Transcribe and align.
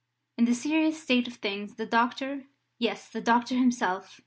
In 0.39 0.45
this 0.45 0.63
serious 0.63 0.99
state 1.03 1.27
of 1.27 1.35
things, 1.35 1.75
the 1.75 1.85
doctor 1.85 2.45
yes, 2.79 3.07
the 3.07 3.21
doctor 3.21 3.53
himself! 3.53 4.19